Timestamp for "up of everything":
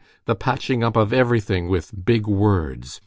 0.83-1.67